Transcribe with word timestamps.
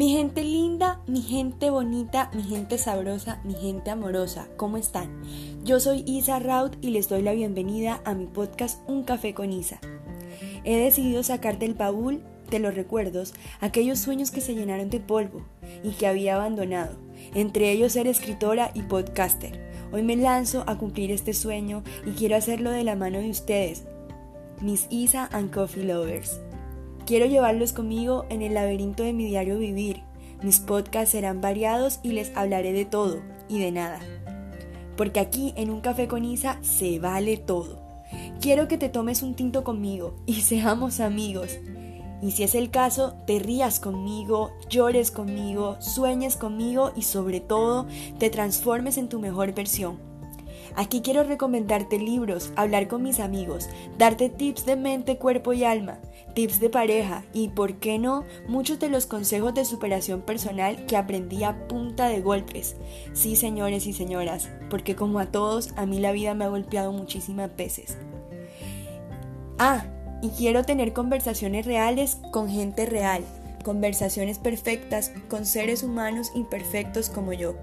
Mi 0.00 0.12
gente 0.12 0.42
linda, 0.44 0.98
mi 1.06 1.20
gente 1.20 1.68
bonita, 1.68 2.30
mi 2.32 2.42
gente 2.42 2.78
sabrosa, 2.78 3.38
mi 3.44 3.52
gente 3.52 3.90
amorosa, 3.90 4.48
¿cómo 4.56 4.78
están? 4.78 5.10
Yo 5.62 5.78
soy 5.78 6.04
Isa 6.06 6.38
Raut 6.38 6.74
y 6.80 6.88
les 6.88 7.10
doy 7.10 7.20
la 7.20 7.34
bienvenida 7.34 8.00
a 8.06 8.14
mi 8.14 8.24
podcast 8.24 8.80
Un 8.88 9.02
Café 9.02 9.34
con 9.34 9.52
Isa. 9.52 9.78
He 10.64 10.78
decidido 10.78 11.22
sacar 11.22 11.58
del 11.58 11.74
baúl 11.74 12.22
de 12.48 12.60
los 12.60 12.74
recuerdos 12.74 13.34
aquellos 13.60 13.98
sueños 13.98 14.30
que 14.30 14.40
se 14.40 14.54
llenaron 14.54 14.88
de 14.88 15.00
polvo 15.00 15.44
y 15.82 15.90
que 15.90 16.06
había 16.06 16.36
abandonado, 16.36 16.96
entre 17.34 17.70
ellos 17.70 17.92
ser 17.92 18.06
escritora 18.06 18.70
y 18.72 18.84
podcaster. 18.84 19.60
Hoy 19.92 20.02
me 20.02 20.16
lanzo 20.16 20.64
a 20.66 20.78
cumplir 20.78 21.10
este 21.10 21.34
sueño 21.34 21.82
y 22.06 22.12
quiero 22.12 22.36
hacerlo 22.36 22.70
de 22.70 22.84
la 22.84 22.96
mano 22.96 23.18
de 23.18 23.28
ustedes, 23.28 23.84
mis 24.62 24.86
Isa 24.88 25.28
and 25.30 25.52
Coffee 25.52 25.84
Lovers. 25.84 26.40
Quiero 27.10 27.26
llevarlos 27.26 27.72
conmigo 27.72 28.24
en 28.28 28.40
el 28.40 28.54
laberinto 28.54 29.02
de 29.02 29.12
mi 29.12 29.24
diario 29.24 29.58
vivir. 29.58 30.04
Mis 30.44 30.60
podcasts 30.60 31.10
serán 31.10 31.40
variados 31.40 31.98
y 32.04 32.12
les 32.12 32.30
hablaré 32.36 32.72
de 32.72 32.84
todo 32.84 33.20
y 33.48 33.58
de 33.58 33.72
nada. 33.72 33.98
Porque 34.96 35.18
aquí 35.18 35.52
en 35.56 35.70
un 35.70 35.80
café 35.80 36.06
con 36.06 36.24
Isa 36.24 36.60
se 36.62 37.00
vale 37.00 37.36
todo. 37.36 37.82
Quiero 38.40 38.68
que 38.68 38.78
te 38.78 38.88
tomes 38.88 39.24
un 39.24 39.34
tinto 39.34 39.64
conmigo 39.64 40.14
y 40.24 40.34
seamos 40.42 41.00
amigos. 41.00 41.58
Y 42.22 42.30
si 42.30 42.44
es 42.44 42.54
el 42.54 42.70
caso, 42.70 43.16
te 43.26 43.40
rías 43.40 43.80
conmigo, 43.80 44.52
llores 44.68 45.10
conmigo, 45.10 45.78
sueñes 45.80 46.36
conmigo 46.36 46.92
y 46.94 47.02
sobre 47.02 47.40
todo 47.40 47.88
te 48.20 48.30
transformes 48.30 48.98
en 48.98 49.08
tu 49.08 49.18
mejor 49.18 49.52
versión. 49.52 49.98
Aquí 50.76 51.00
quiero 51.00 51.24
recomendarte 51.24 51.98
libros, 51.98 52.52
hablar 52.56 52.88
con 52.88 53.02
mis 53.02 53.20
amigos, 53.20 53.68
darte 53.98 54.28
tips 54.28 54.66
de 54.66 54.76
mente, 54.76 55.18
cuerpo 55.18 55.52
y 55.52 55.64
alma, 55.64 55.98
tips 56.34 56.60
de 56.60 56.70
pareja 56.70 57.24
y, 57.32 57.48
por 57.48 57.74
qué 57.74 57.98
no, 57.98 58.24
muchos 58.48 58.78
de 58.78 58.88
los 58.88 59.06
consejos 59.06 59.54
de 59.54 59.64
superación 59.64 60.22
personal 60.22 60.86
que 60.86 60.96
aprendí 60.96 61.44
a 61.44 61.66
punta 61.68 62.08
de 62.08 62.20
golpes. 62.20 62.76
Sí, 63.12 63.36
señores 63.36 63.86
y 63.86 63.92
señoras, 63.92 64.48
porque 64.68 64.94
como 64.94 65.18
a 65.18 65.26
todos, 65.26 65.72
a 65.76 65.86
mí 65.86 65.98
la 65.98 66.12
vida 66.12 66.34
me 66.34 66.44
ha 66.44 66.48
golpeado 66.48 66.92
muchísimas 66.92 67.54
veces. 67.56 67.96
Ah, 69.58 69.84
y 70.22 70.30
quiero 70.30 70.64
tener 70.64 70.92
conversaciones 70.92 71.66
reales 71.66 72.18
con 72.30 72.48
gente 72.48 72.86
real, 72.86 73.24
conversaciones 73.64 74.38
perfectas 74.38 75.12
con 75.28 75.46
seres 75.46 75.82
humanos 75.82 76.30
imperfectos 76.34 77.10
como 77.10 77.32
yo. 77.32 77.54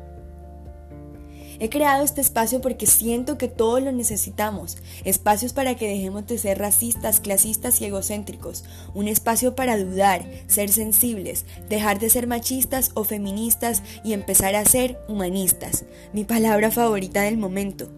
He 1.60 1.70
creado 1.70 2.04
este 2.04 2.22
espacio 2.22 2.62
porque 2.62 2.86
siento 2.86 3.38
que 3.38 3.48
todos 3.48 3.82
lo 3.82 3.92
necesitamos, 3.92 4.78
espacios 5.04 5.54
para 5.54 5.76
que 5.76 5.88
dejemos 5.88 6.28
de 6.28 6.38
ser 6.38 6.60
racistas, 6.60 7.20
clasistas 7.20 7.82
y 7.82 7.86
egocéntricos, 7.86 8.64
un 8.94 9.08
espacio 9.08 9.56
para 9.56 9.78
dudar, 9.78 10.26
ser 10.48 10.70
sensibles, 10.70 11.46
dejar 11.70 12.00
de 12.00 12.10
ser 12.10 12.28
machistas 12.28 12.92
o 12.94 13.04
feministas 13.04 13.82
y 14.04 14.14
empezar 14.14 14.56
a 14.56 14.66
ser 14.66 15.00
humanistas, 15.08 15.86
mi 16.14 16.24
palabra 16.24 16.72
favorita 16.72 17.22
del 17.22 17.38
momento 17.38 17.90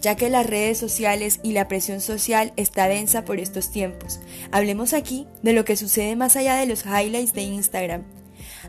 ya 0.00 0.16
que 0.16 0.30
las 0.30 0.46
redes 0.46 0.78
sociales 0.78 1.40
y 1.42 1.52
la 1.52 1.68
presión 1.68 2.00
social 2.00 2.52
está 2.56 2.88
densa 2.88 3.24
por 3.24 3.40
estos 3.40 3.70
tiempos. 3.70 4.20
Hablemos 4.52 4.92
aquí 4.92 5.26
de 5.42 5.52
lo 5.52 5.64
que 5.64 5.76
sucede 5.76 6.16
más 6.16 6.36
allá 6.36 6.56
de 6.56 6.66
los 6.66 6.84
highlights 6.84 7.32
de 7.32 7.42
Instagram, 7.42 8.04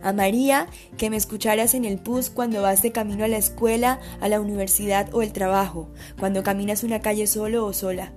a 0.02 0.14
María 0.14 0.68
que 0.98 1.10
me 1.10 1.18
escucharas 1.18 1.74
en 1.74 1.86
el 1.86 1.98
bus 1.98 2.30
cuando 2.30 2.62
vas 2.62 2.82
de 2.82 2.92
camino 2.92 3.26
a 3.26 3.28
la 3.28 3.38
escuela, 3.38 4.00
a 4.22 4.28
la 4.28 4.40
universidad 4.40 5.14
o 5.14 5.22
el 5.22 5.34
trabajo, 5.34 5.90
cuando 6.20 6.44
caminas 6.44 6.84
una 6.84 7.02
calle 7.02 7.28
solo 7.28 7.66
o 7.66 7.74
sola, 7.74 8.12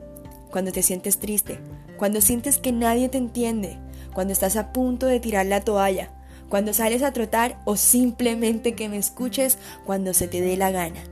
cuando 0.50 0.72
te 0.72 0.83
sientes 0.83 1.19
triste, 1.19 1.58
cuando 1.97 2.20
sientes 2.20 2.58
que 2.58 2.72
nadie 2.72 3.08
te 3.08 3.19
entiende, 3.19 3.78
cuando 4.12 4.33
estás 4.33 4.56
a 4.56 4.72
punto 4.72 5.06
de 5.06 5.20
tirar 5.20 5.47
la 5.47 5.61
toalla, 5.61 6.11
cuando 6.48 6.74
sales 6.74 7.02
a 7.02 7.12
trotar 7.12 7.61
o 7.64 7.77
simplemente 7.77 8.74
que 8.74 8.89
me 8.89 8.98
escuches 8.98 9.58
cuando 9.86 10.12
se 10.12 10.28
te 10.28 10.41
dé 10.41 10.56
la 10.56 10.70
gana. 10.70 11.02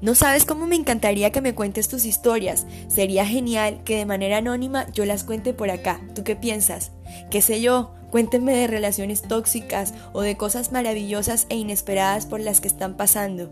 No 0.00 0.14
sabes 0.14 0.46
cómo 0.46 0.66
me 0.66 0.76
encantaría 0.76 1.30
que 1.30 1.42
me 1.42 1.54
cuentes 1.54 1.88
tus 1.88 2.06
historias. 2.06 2.66
Sería 2.88 3.26
genial 3.26 3.82
que 3.84 3.96
de 3.96 4.06
manera 4.06 4.38
anónima 4.38 4.86
yo 4.92 5.04
las 5.04 5.24
cuente 5.24 5.52
por 5.52 5.70
acá. 5.70 6.00
¿Tú 6.14 6.24
qué 6.24 6.36
piensas? 6.36 6.92
¿Qué 7.30 7.42
sé 7.42 7.60
yo? 7.60 7.92
Cuéntenme 8.10 8.54
de 8.54 8.66
relaciones 8.66 9.22
tóxicas 9.22 9.94
o 10.12 10.22
de 10.22 10.36
cosas 10.36 10.72
maravillosas 10.72 11.46
e 11.48 11.56
inesperadas 11.56 12.26
por 12.26 12.40
las 12.40 12.60
que 12.60 12.68
están 12.68 12.96
pasando. 12.96 13.50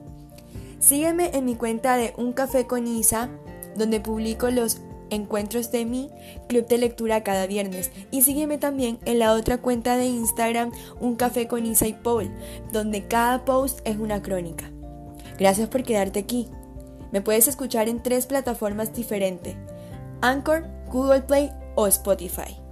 Sígueme 0.81 1.31
en 1.35 1.45
mi 1.45 1.55
cuenta 1.55 1.97
de 1.97 2.15
Un 2.17 2.33
Café 2.33 2.67
con 2.67 2.87
Isa, 2.87 3.29
donde 3.77 4.01
publico 4.01 4.51
los 4.51 4.81
encuentros 5.11 5.71
de 5.71 5.85
mi 5.85 6.11
club 6.49 6.67
de 6.67 6.79
lectura 6.79 7.23
cada 7.23 7.47
viernes. 7.47 7.91
Y 8.11 8.23
sígueme 8.23 8.59
también 8.59 8.99
en 9.05 9.19
la 9.19 9.33
otra 9.33 9.59
cuenta 9.59 9.97
de 9.97 10.07
Instagram, 10.07 10.73
Un 11.01 11.17
Café 11.17 11.49
con 11.49 11.67
Isa 11.67 11.87
y 11.87 11.95
Paul, 11.95 12.31
donde 12.73 13.07
cada 13.07 13.45
post 13.45 13.81
es 13.85 13.97
una 13.97 14.23
crónica. 14.23 14.71
Gracias 15.39 15.69
por 15.69 15.83
quedarte 15.83 16.19
aquí. 16.19 16.49
Me 17.13 17.21
puedes 17.21 17.49
escuchar 17.49 17.89
en 17.89 18.03
tres 18.03 18.27
plataformas 18.27 18.93
diferentes, 18.93 19.57
Anchor, 20.21 20.67
Google 20.91 21.23
Play 21.23 21.51
o 21.75 21.87
Spotify. 21.87 22.68